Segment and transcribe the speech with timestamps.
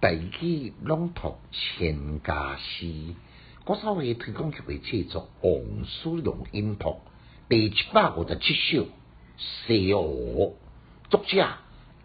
[0.00, 3.14] 大器朗读千家诗，
[3.66, 6.96] 我稍微推广协会制作王思荣音读
[7.50, 8.84] 第七百五十七首
[9.36, 10.56] 《西湖》，
[11.10, 11.46] 作者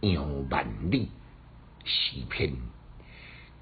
[0.00, 1.08] 杨万里，
[1.84, 2.56] 诗篇。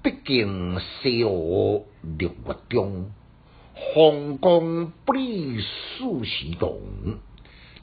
[0.01, 3.11] 毕竟西湖六月中，
[3.93, 6.81] 风光不利四时动。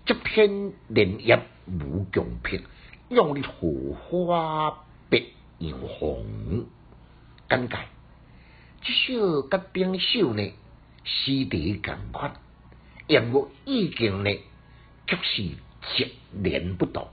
[0.05, 2.61] 这篇莲叶无穷僻，
[3.09, 5.27] 用力荷花别
[5.61, 6.67] 杨红。
[7.48, 7.77] 简介：
[8.80, 10.53] 这首甲顶首呢，
[11.05, 12.33] 诗题共款，
[13.07, 14.31] 音乐意境呢，
[15.07, 15.43] 却是
[15.95, 16.11] 截
[16.43, 17.09] 然不同。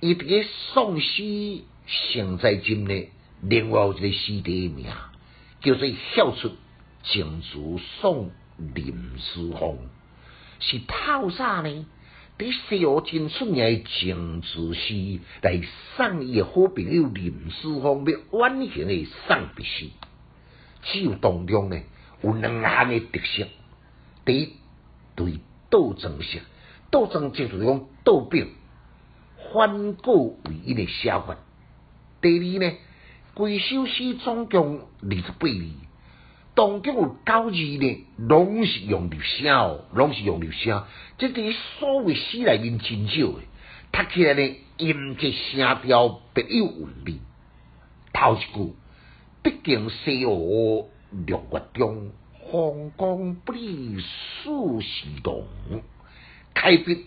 [0.00, 1.62] 伊伫个宋诗
[2.12, 3.08] 成在今呢。
[3.42, 4.86] 另外有一个诗题名
[5.60, 6.52] 叫做《晓出
[7.02, 9.76] 情书宋林思峰》，
[10.58, 11.86] 是透啥呢？
[12.38, 15.60] 伫西湖真出名诶情书诗来
[15.96, 19.86] 送伊诶好朋友林思峰，要完成诶送别诗。
[20.82, 21.80] 只有当中呢
[22.22, 23.48] 有两项诶特色：
[24.24, 24.52] 第一，
[25.14, 26.40] 对倒装式，
[26.90, 28.46] 倒装就是讲倒表，
[29.52, 31.36] 反过为一个写法；
[32.20, 32.76] 第二呢。
[33.34, 35.70] 规首诗总共二十八字，
[36.56, 40.84] 当今有九字呢，拢是用流声哦，拢是用流声。
[41.18, 43.42] 即伫所谓诗内面真少诶，
[43.92, 47.14] 读起来呢，音节声调别有韵味。
[48.14, 48.74] 头一句，
[49.42, 52.12] 毕竟西湖六月中，
[52.50, 55.44] 风光不利四时同。
[56.54, 57.04] 开笔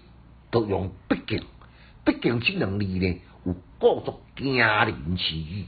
[0.51, 1.41] 都用毕竟，
[2.05, 5.65] 毕竟这两字呢，有故作惊人之意。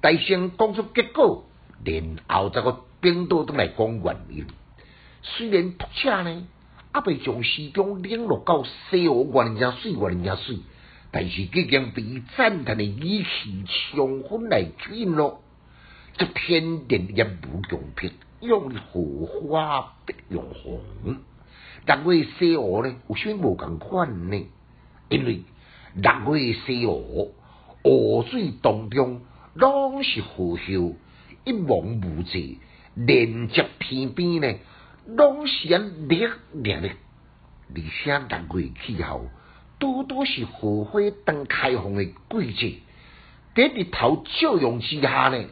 [0.00, 1.44] 大声讲出结果，
[1.84, 4.46] 然后再个冰岛都来讲原因。
[5.22, 6.46] 虽然读者呢，
[6.92, 10.58] 阿未从诗中领略到西湖万人家水，万人家水，
[11.10, 12.02] 但是即将被
[12.36, 15.42] 赞叹的语气充分来吸引咯。
[16.16, 20.80] 这篇连叶无穷僻，用荷花别用红。
[21.86, 24.46] 六月西湖呢，有啥无共款呢？
[25.08, 25.42] 因为
[25.94, 27.34] 六月西湖
[27.82, 29.20] 河水当中。
[29.58, 30.92] 拢是河秀，
[31.46, 32.58] 一望无际，
[32.96, 34.58] 连接天边呢，
[35.06, 36.90] 拢是安绿绿的。
[37.68, 39.26] 而且六月气候，
[39.78, 42.78] 多多是荷花刚开放的季节。
[43.54, 45.44] 在日头照阳之下呢，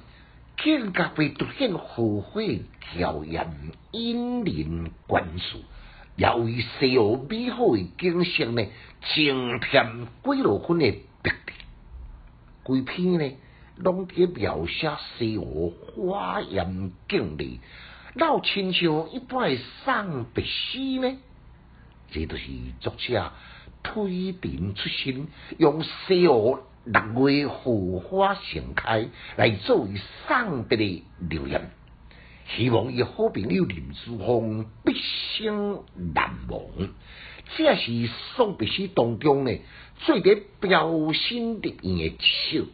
[0.57, 2.41] 更加被凸显荷花
[2.97, 3.47] 娇艳、
[3.93, 5.59] 引人关注，
[6.17, 8.65] 也为西湖美好的景象呢，
[9.15, 10.91] 增添几落分的
[11.23, 11.59] 特点。
[12.63, 13.37] 规篇呢？
[13.77, 17.61] 拢去描写西湖花艳景丽，
[18.15, 21.19] 老亲像一般送别诗呢？
[22.11, 22.45] 这都是
[22.81, 23.33] 作者
[23.83, 25.27] 推陈出新，
[25.59, 29.91] 用西湖六月荷花盛开来作为
[30.29, 31.71] 送别的留言，
[32.47, 34.95] 希望伊好朋友林书峰毕
[35.37, 35.83] 生
[36.15, 36.61] 难忘。
[37.57, 39.59] 这是送别诗当中呢
[39.99, 42.67] 最得标新立异的一首。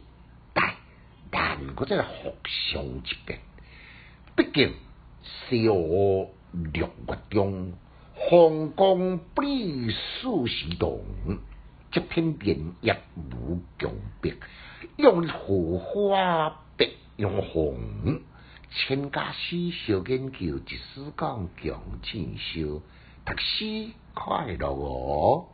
[1.31, 2.03] 但我真系
[2.43, 3.39] 学上一遍，
[4.35, 4.73] 毕竟
[5.23, 6.29] 西湖
[6.73, 7.73] 六月中，
[8.29, 11.01] 风光不利数时动。
[11.89, 14.33] 这片莲叶无穷碧，
[14.97, 18.21] 用荷花别用红。
[18.69, 22.81] 千家诗小研究，一丝讲强进修，
[23.25, 25.47] 读书快乐哦。